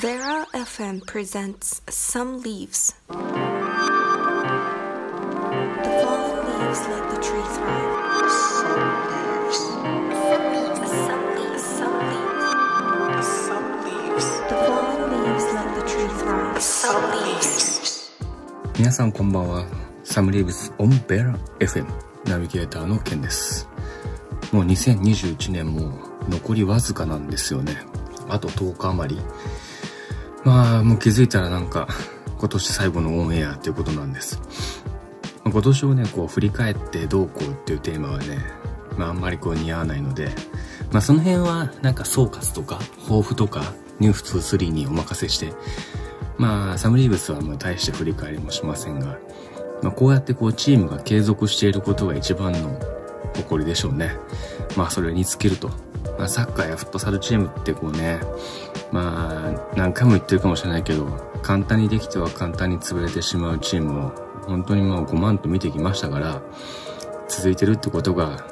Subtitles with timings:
[0.00, 2.92] Vera FM presents Some Leaves.
[3.08, 3.14] The
[6.04, 8.28] fallen leaves let the tree thrive.
[8.28, 8.76] Some
[9.40, 9.58] leaves.
[10.28, 11.64] Some leaves.
[13.46, 14.28] Some leaves.
[14.50, 16.60] The fallen leaves let the tree thrive.
[16.60, 18.12] Some leaves.
[18.76, 19.66] 皆さんこんばんは。
[20.04, 21.86] サムリーブスオンベラ FM
[22.26, 23.66] ナビゲーターのケンです。
[24.52, 27.78] もう2021年も残りわずかなんですよね。
[28.28, 29.22] あと10日余り。
[30.46, 31.88] まあもう気づいたらなんか
[32.38, 34.40] 今年最後のオンエアっていうことなんです。
[35.44, 38.38] 今年をね、こう振り返ってどうこうっていうテーマはね、
[38.96, 40.28] まああんまりこう似合わないので、
[40.92, 45.52] まあその辺はなんか総括とか抱負とかニュース3にお任せして、
[46.38, 49.18] まあ、サムリーブスはもう大して振り返りもしませんが、
[49.82, 52.78] まあ、こうやってこうチームが継続していることが一番の
[53.36, 54.16] 誇りでしょうね。
[54.76, 55.70] まあ、それに尽きると。
[56.18, 58.20] まあ、サッカーやフットサルチームってこうね、
[58.92, 61.06] まあ、何回も言ってるかもしれないけど、
[61.42, 64.10] 簡単にできては簡単に潰れてしまうチームを、
[64.46, 66.40] 本当にもう5万と見てきましたから、
[67.28, 68.46] 続いてるってことが、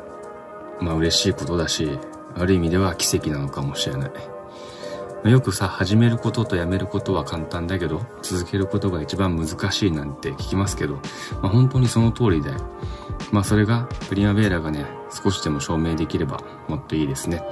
[0.81, 1.99] まあ嬉しいことだし、
[2.37, 5.31] ある意味では奇跡なのかもしれない。
[5.31, 10.97] よくさ、始めることとやめることは簡単だけど、続けることが一番難しいなんて聞きますけど、
[11.41, 12.51] まあ本当にその通りで、
[13.33, 17.43] まあそれがプリマベーラがね、少しでも証明できればもっといいですね。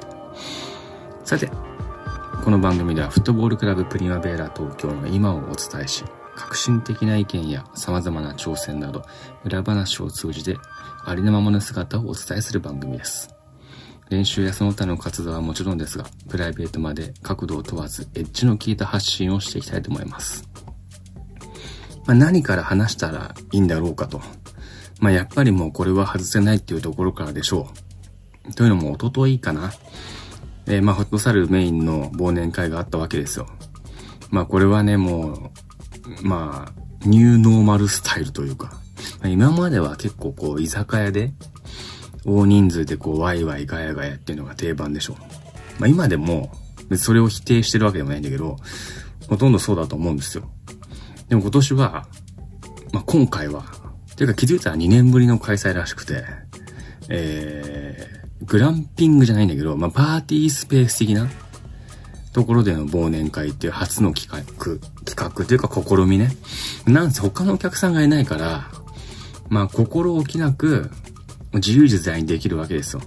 [1.25, 1.51] さて、
[2.43, 6.03] この番組ではフットボールクラブプリマベーラ東京の今をお伝えし、
[6.35, 9.05] 革新的な意見や様々な挑戦など、
[9.45, 10.57] 裏話を通じて
[11.05, 13.33] ありのままの姿をお伝えする番組です。
[14.11, 20.49] 練習やその他の活動はもちろんですが、プライベートまで角度を問わず、エッジの効いた発信をしていきたいと思います。
[22.07, 24.21] まあ、何から話したらいいんだろうかと。
[24.99, 27.69] まあ、やっぱりもうこれは外せないっていうところからでしょ
[28.49, 28.55] う。
[28.55, 29.71] というのも、一昨日かな。
[30.67, 33.47] えーまあ、フットサルメインの忘年会があったわけですよ。
[34.31, 35.51] まあ、これはね、も
[36.23, 38.73] う、まあ、ニューノーマルスタイルというか、
[39.25, 41.33] 今までは結構こう、居酒屋で、
[42.25, 45.17] 大人数でこうワイワイガヤガヤっていうのが定番でしょう。
[45.81, 46.53] まあ今でも、
[46.97, 48.57] それを否定してるわけでもないんだけど、
[49.29, 50.49] ほとんどそうだと思うんですよ。
[51.29, 52.07] でも今年は、
[52.93, 53.65] まあ今回は、
[54.23, 56.25] ていうか気づいたら2年ぶりの開催らしくて、
[57.09, 61.29] えー、グランピングじゃないんだけど、まあパーティースペース的な
[62.33, 66.31] ところでの忘年会っていう初の企画、企画っていうか試みね。
[66.87, 68.71] なんせ他のお客さんがいないから、
[69.49, 70.91] まあ心置きなく、
[71.55, 73.03] 自由自在にできるわけですよ。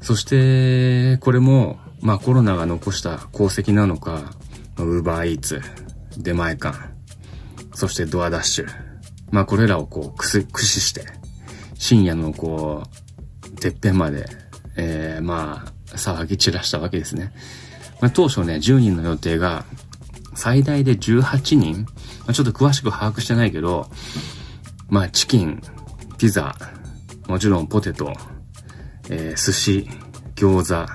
[0.00, 4.32] そして、これも、まあコロナが残した功績なのか、
[4.78, 5.60] ウーバーイーツ、
[6.16, 6.78] 出前館、
[7.74, 8.66] そしてドアダッシュ。
[9.30, 11.04] まあこれらをこうくす駆使して、
[11.74, 13.09] 深夜のこう、
[13.60, 14.26] てっぺんまで、
[14.76, 17.32] えー、まあ、騒ぎ散らしたわけですね。
[18.00, 19.64] まあ当初ね、10人の予定が、
[20.34, 21.82] 最大で18人、
[22.20, 23.90] まあ、ちょっと詳しく把握してないけど、
[24.88, 25.62] まあチキン、
[26.18, 26.56] ピザ、
[27.28, 28.12] もちろんポテト、
[29.10, 29.88] えー寿司、
[30.34, 30.90] 餃子、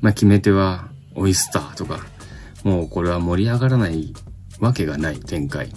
[0.00, 2.00] まあ、決め手はオイスターとか、
[2.64, 4.14] もうこれは盛り上がらない
[4.60, 5.70] わけがない展開。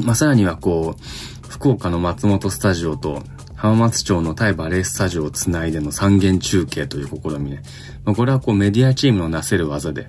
[0.00, 3.22] まあ、さらにはこう、福岡の松本スタジオと
[3.64, 7.62] 浜松町のタイバレースタジオをつないでの三元中継という試みね。
[8.04, 10.06] まあ、これはこうメディアチームのなせる技で、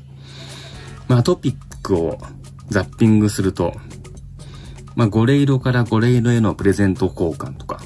[1.07, 2.17] まあ、トピックを
[2.67, 3.73] ザッピングすると、
[4.97, 7.79] まあ、ゴレイロからゴレイロへのプレゼント交換とか、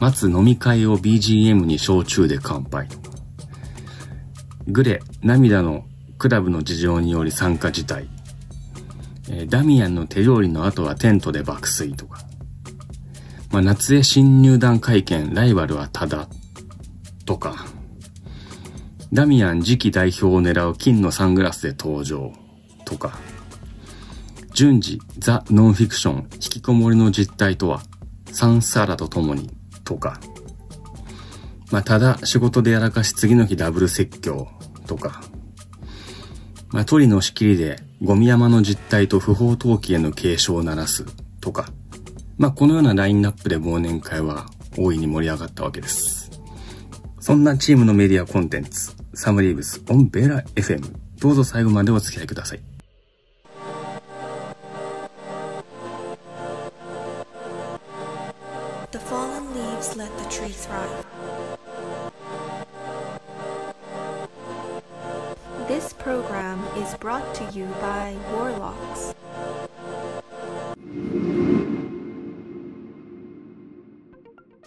[0.00, 3.16] 待つ飲み会を BGM に焼酎で乾杯とか。
[4.66, 5.84] グレ、涙の
[6.18, 8.08] クラブの事情により参加辞退。
[9.30, 12.18] えーダミアンの手料理の後はテントで爆睡とか。
[13.54, 16.26] まあ、夏へ新入団会見、ライバルはただ、
[17.24, 17.66] とか。
[19.12, 22.32] ダミアン次期代表を狙う金のサングラスで登場、
[22.84, 23.16] とか。
[24.54, 27.84] 順次、ザ・ノンフィクション、引きこもりの実態とは、
[28.32, 29.48] サンサラと共に、
[29.84, 30.18] とか。
[31.70, 34.48] まあ、ただ仕事でやらかし次の日ダブル説教
[34.88, 35.22] とか。
[36.70, 41.04] まあ、鳥の仕切りでゴミ山の実態と不法投棄への警鐘を鳴らす
[41.40, 41.68] とか。
[42.36, 44.46] まあ、このようなラインナップで忘年会は
[44.76, 46.30] 大いに盛り上がったわけです。
[47.20, 50.82] そんなチームのメディアコンテンツ、サムリーブスオンベラ FM。
[51.20, 52.60] どうぞ最後までお付き合いください。
[58.90, 61.04] The fallen leaves let the tree thrive.
[65.66, 69.13] This program is brought to you by Warlocks.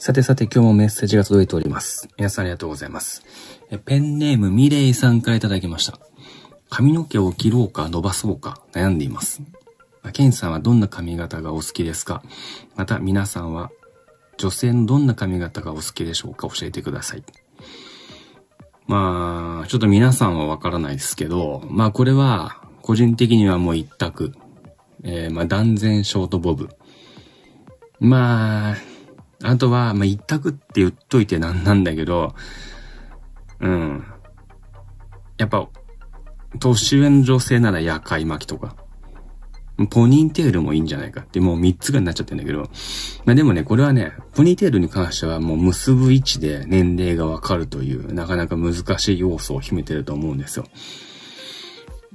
[0.08, 2.08] さてさて今日もメッセージが届いております。
[2.16, 3.26] 皆さんありがとうございます。
[3.84, 6.00] ペンネームミレイさんからいただきました。
[6.70, 9.42] 髪の毛を切ろうか伸ばそうか悩んでいます。
[10.14, 12.24] ケンさんはどんな髪型がお好きですか？
[12.78, 13.70] また皆さんは
[14.38, 16.48] 女性のどんな髪型がお好きでしょうか？
[16.48, 17.24] 教えてください。
[18.86, 24.34] まあ、ちょっと皆さんはわからないですけど、まあこれは個人的にはもう一択。
[25.04, 26.70] えー、まあ断然ショートボブ。
[28.00, 28.76] まあ、
[29.44, 32.34] あとは、まあ一択って言っといてなんなんだけど、
[33.60, 34.06] うん。
[35.38, 35.68] やっぱ、
[36.60, 38.76] 年上の女性なら夜会巻きとか。
[39.92, 42.70] ポニーテールもいいんじゃないかって、もう3つがになっちゃってんだけど。
[43.26, 50.66] まあでもね、これはね、ポニーテールに関してはもう結ぶ位置で年齢がわかるという、なかなか難しい要素を秘めてると思うんですよ。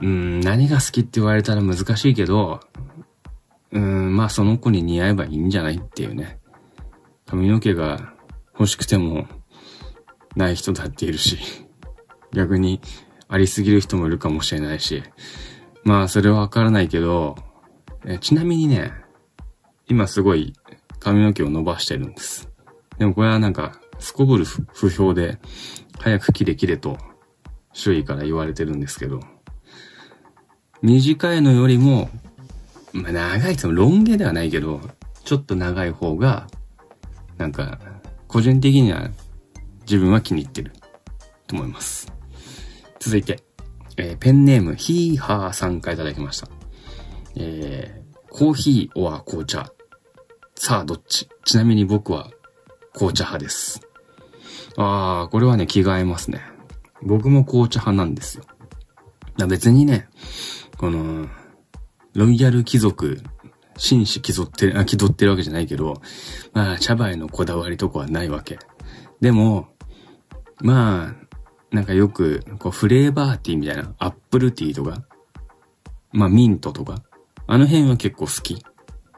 [0.01, 2.59] うん、何が好きって言われたら難しいけど、
[3.71, 6.41] うん、まあその子に似合えばいいんじゃないっていうね。
[7.33, 8.13] 髪の毛が
[8.53, 9.27] 欲しくても
[10.37, 11.39] ない人だっているし、
[12.31, 12.79] 逆に
[13.27, 15.03] ありすぎる人もいるかもしれないし、
[15.83, 17.37] まあそれはわからないけど、
[18.21, 18.93] ちなみにね、
[19.89, 20.53] 今すごい
[21.01, 22.51] 髪の毛を伸ばしてるんです。
[22.99, 25.39] でもこれはなんか、すこぶる不評で、
[26.01, 26.99] 早く切れ切れと
[27.73, 29.21] 周囲から言われてるんですけど、
[30.83, 32.11] 短いのよりも、
[32.93, 34.83] まあ長いってもロン毛ではないけど、
[35.25, 36.47] ちょっと長い方が、
[37.43, 37.81] なんか、
[38.29, 39.11] 個人的には
[39.81, 40.73] 自分は気に入ってる
[41.49, 42.13] と思います。
[43.01, 43.43] 続いて、
[43.97, 46.49] えーペンネーム、ヒーハーさんからいただきました。
[47.35, 49.73] えー、コーヒー or 紅茶。
[50.55, 51.29] さあ、どっち？
[51.45, 52.31] ちなみに僕は
[52.95, 53.81] 紅茶派です。
[54.77, 56.43] あー、これはね、気が合いますね。
[57.03, 58.45] 僕も紅茶派なんですよ。
[59.49, 60.09] 別にね、
[60.79, 61.27] この、
[62.15, 63.21] ロイヤル貴族、
[63.77, 66.01] 紳士気取ってる、あ、 気取ってるわけじゃないけど、
[66.53, 68.59] まあ、茶葉へのこだわりとかはないわけ。
[69.21, 69.69] でも、
[70.61, 75.03] まあ、なんかよく、こう、フレーバーティーみたいな、アップルティーとか、
[76.13, 77.03] まあ、ミントとか、
[77.47, 78.63] あの辺は結構好き。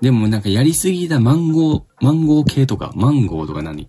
[0.01, 3.89] でもなんかやりすぎたマンゴー、マンゴー系とか、マンゴーとか何？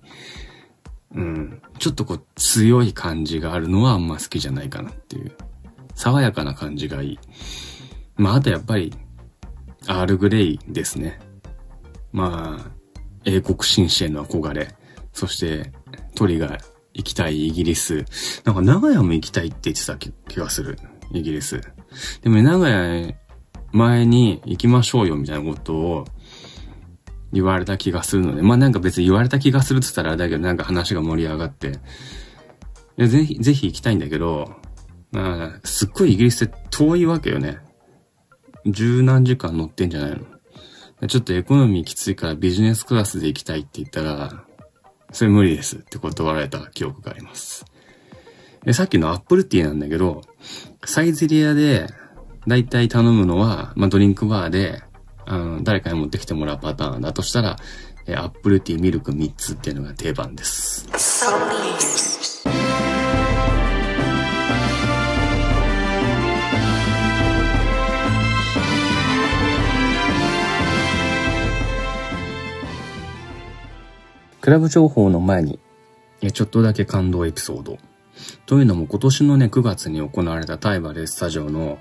[1.14, 1.62] うん。
[1.80, 5.32] ちょっとこう、強い感じがあるのはあんま好きじゃないかなっていう。
[5.94, 7.20] 爽やかな感じがいい。
[8.18, 8.94] まあ、あとやっぱり、
[9.88, 11.20] アールグレイですね。
[12.12, 12.72] まあ、
[13.26, 14.76] 英国紳士への憧れ。
[15.14, 15.72] そして、
[16.16, 16.58] 鳥が
[16.94, 18.06] 行きたいイギリス。
[18.44, 20.78] なんか長屋も行きたいって言ってた気がする。
[21.12, 21.62] イギリス。
[22.22, 23.14] でも長屋
[23.72, 26.06] 前に行きましょうよみたいなことを
[27.34, 28.42] 言われた気がするので。
[28.42, 31.68] まあなんか別に言われた気がするって言ったらだけどなんか話が盛り上がって。
[31.68, 31.72] い
[32.98, 34.50] や、ぜひ、ぜひ行きたいんだけど、
[35.12, 37.60] まあ、すっごいイギリスって遠いわけよね。
[38.66, 40.12] 十何時間乗ってんじゃない
[41.02, 41.08] の？
[41.08, 44.44] ちょっとエコノミーきついからビジネスクラスで行きたいって言ったら、
[45.12, 47.66] それ無理ですって断られた記憶があります。
[48.64, 50.22] で、さっきのアップルティーなんだけど、
[50.86, 51.88] サイゼリヤで、
[52.48, 54.82] だいたい頼むのは、まあ、ドリンクバーで、
[55.26, 57.58] あの、誰かに持ってきてもらうパターンだとしたら、
[58.08, 60.88] えアップルティーミルク3つっていうのが定番です。
[74.46, 75.58] クラブ情報の前に、
[76.32, 77.80] ちょっとだけ感動エピソード。
[78.46, 81.80] というのも今年のね、9月に行われたタイバレスタジオの、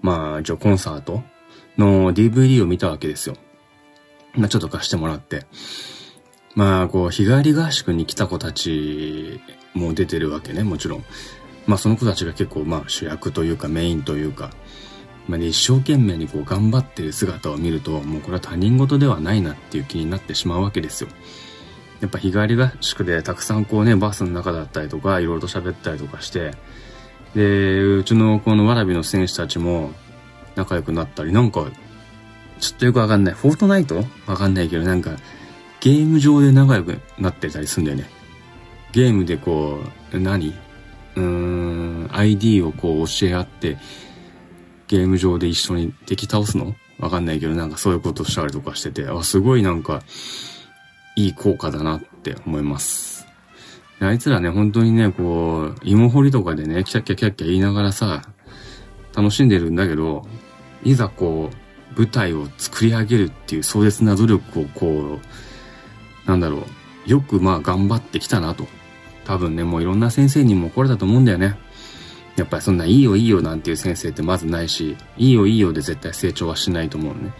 [0.00, 1.22] まあ、一応コンサート
[1.76, 3.36] の DVD を見たわけですよ。
[4.32, 5.44] まあ、ちょっと貸してもらって。
[6.54, 9.38] まあ、こう、日帰り合宿に来た子たち
[9.74, 11.04] も出てるわけね、もちろん。
[11.66, 14.48] まあ、その子たちが結構、まあ、主役というかメインというか、
[15.26, 21.10] まあね、一生懸命にこう頑張ってる姿を見ると、もうこれは他人事ではないなっていう気になってしまうわけですよ。
[22.00, 26.52] やっぱ日帰り合宿でたくさんこうね、バスの中だったりとか、いろいろと喋ったりとかして、
[27.34, 29.92] で、うちのこのわらびの選手たちも
[30.56, 31.66] 仲良くなったり、なんか、
[32.60, 33.34] ちょっとよくわかんない。
[33.34, 34.04] フォートナイト？
[34.26, 35.12] わかんないけど、なんか、
[35.80, 38.10] ゲーム上で仲良くなってたりするんだよね。
[38.92, 39.78] ゲームでこ
[40.12, 40.54] う、何？
[41.14, 43.76] うーん、ID をこう教え合って、
[44.86, 46.74] ゲーム上で一緒に敵倒すの？
[46.98, 50.02] わかんないけど、なんかそういうことしたりとかしてて、あ、すごいなんか、
[51.18, 53.26] いい効果だなって思います。
[53.98, 58.22] あいつらね、本当にね、こう、芋掘りとかでね、キャッキャキャッキャ言いながらさ、
[59.16, 60.24] 楽しんでるんだけど、
[60.84, 65.18] いざこう、舞台を作り上げるっていう壮絶な努力をこ
[66.26, 66.58] う、なんだろ
[67.06, 68.68] う、よくまあ頑張ってきたなと。
[69.24, 71.58] 多分ね、もういろんな先生にも怒られたと思うんだよね。
[72.36, 77.32] やっぱりそんないいよいいよなんていう先生ってまずないし、いいよいいよで絶対成長はしないと思うね。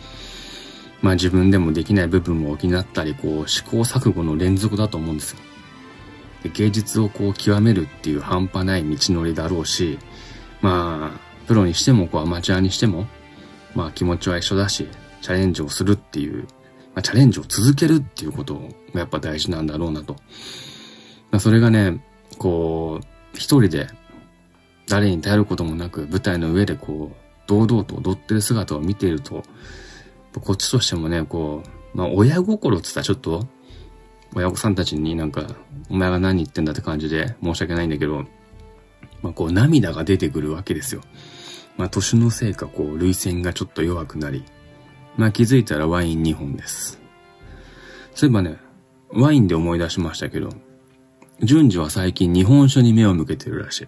[1.03, 5.39] まあ自分でもできない部分も補ったり、こう試行錯誤の連続だと思うんですよ。
[6.43, 9.99] で芸術をこう極めるっていう半端ない道のりだろうし、
[10.61, 13.07] まあ、プロにしても、こう、アマチュアにしても、
[13.75, 14.87] まあ気持ちは一緒だし、
[15.23, 16.43] チャレンジをするっていう、
[16.95, 18.55] まあチャレンジを続けるっていうこと
[18.93, 20.15] がやっぱ大事なんだろうなと。
[21.31, 22.05] まあそれがね、
[22.39, 23.89] こう、一人で
[24.89, 29.43] 誰に頼ることもなく舞台の上でこう、堂々と踊ってる姿を見ていると、
[30.35, 31.63] こっちとしてもね、こ
[31.95, 33.47] う、まあ親心って言ったらちょっと、
[34.35, 35.47] 親御さんたちになんか、
[35.91, 38.25] お前が何言ってんだって感じで申し訳ないんだけど、
[39.23, 41.03] まあこう涙が出てくるわけですよ。
[41.77, 44.45] まあ年のせいかこう、涙腺がちょっと弱くなり、
[45.17, 47.01] まあ気づいたらワイン2本です。
[48.15, 48.59] そういえばね、
[49.11, 50.51] ワインで思い出しましたけど、
[51.43, 53.87] 順次は最近日本酒に目を向けてるらしい。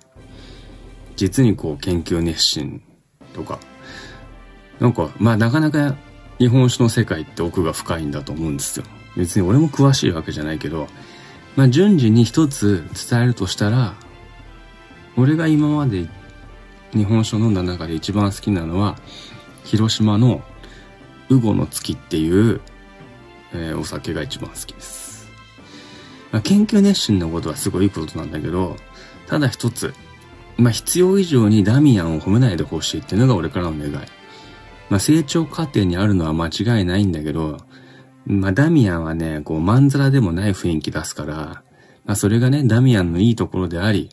[1.17, 2.83] 実にこう研究熱心
[3.35, 3.59] とか、
[4.79, 5.97] なんか、まあなかなか
[6.41, 8.87] 日本酒の世界って奥が深いんだと思うんですよ。
[9.15, 10.89] 別に俺も詳しいわけじゃないけど、
[11.55, 13.95] まあ順次に一つ伝えるとしたら、
[15.19, 16.09] 俺が今まで
[16.93, 18.97] 日本酒を飲んだ中で一番好きなのは、
[19.65, 20.43] 広島の
[21.29, 22.63] ウゴの月っていう、
[23.53, 25.29] えー、お酒が一番好きです。
[26.33, 28.77] まあ、研究熱心なことはすごいいいことなんだけど、
[29.27, 29.93] ただ一つ、
[30.57, 34.20] まあ、必要以上にダミアンを褒めないでほしいっていうのが俺からの願い。
[34.91, 37.59] まあ、成長過程にあるのは間違いないんだけど、
[38.27, 41.63] まあ、ダミアンはね、こう、まんざらでもない雰囲気出すから、
[42.05, 44.11] まあ、それがね、ダミアンのいいところであり、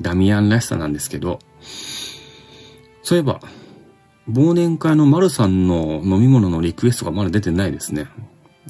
[0.00, 1.38] ダミアンらしさなんですけど、
[3.02, 3.40] そういえば、
[4.30, 8.06] 忘年会の丸さんの飲み物のリクエストがまだ出てないですね。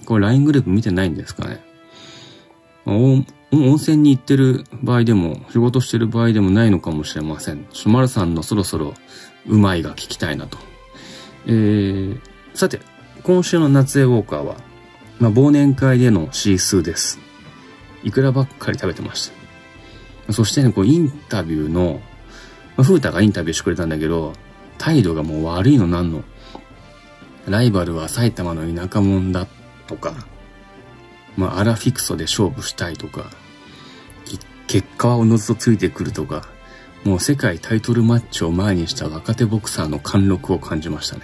[0.07, 1.61] これ LINE グループ見てないんですかね。
[2.87, 7.67] 温泉に行ってる場合でも、仕事してる場合でもないのかもしれません。
[7.73, 8.95] しまるさんのそろそろ
[9.47, 10.57] うまいが聞きたいなと。
[11.47, 12.21] えー、
[12.55, 12.81] さて、
[13.23, 14.57] 今週の夏江ウォーカーは、
[15.19, 17.19] まあ、忘年会でのシースーです。
[18.03, 19.33] いくらばっかり食べてまし
[20.27, 20.33] た。
[20.33, 22.01] そしてね、こう、インタビューの、
[22.77, 24.33] まあ、風太がインタビューしてくれたんだけど、
[24.79, 26.25] 態度がもう悪いのなんの。
[27.49, 29.47] ライバルは埼玉の田舎者だ
[29.87, 30.15] とか、
[31.37, 33.31] まあ、アラフィクソで勝負したいとか、
[34.67, 36.49] 結果はおのずとついてくるとか、
[37.05, 41.23] もう世界タイトルマッチを前にした若手ボクサーの貫禄を感じましたね。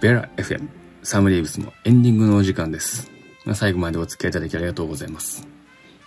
[0.00, 0.68] ベラ FM
[1.02, 3.10] サムリーブスのエンディングのお時間です。
[3.54, 5.46] 最後までお付き合いいただきありがとうございます。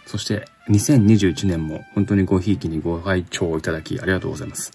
[0.07, 4.71] そして2021年も本当にごひいきにご拝聴いただきありがとうございます。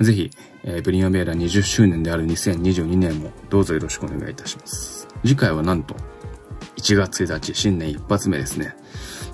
[0.00, 0.30] ぜひ、
[0.64, 5.06] えー、ブリアベーラ20周年である2022年もどうぞよろしくお願いいたします。
[5.22, 5.94] 次回はなんと
[6.76, 8.74] 1月1日新年一発目ですね。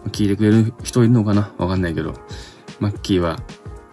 [0.09, 1.54] 聞いてくれる人いるのかな？
[1.59, 2.14] わかんないけど、
[2.81, 3.38] マッキーは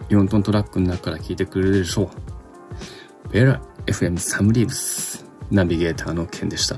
[0.08, 2.10] 4トントラックの中から聞いてくれるでしょ
[3.28, 3.32] う。
[3.32, 6.76] ベラ FM サムリーブスナビゲーターのケンでした。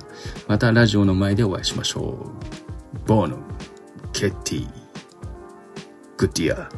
[0.48, 2.32] またラジオの前でお会いしましょ
[3.04, 3.08] う。
[3.08, 3.38] ボーノ、
[4.12, 4.68] ケッティ、
[6.16, 6.68] グッディア。